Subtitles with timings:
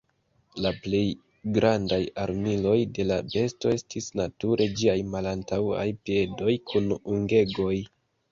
[0.65, 1.01] La plej
[1.57, 7.73] grandaj armiloj de la besto estis nature ĝiaj malantaŭaj piedoj kun ungegoj.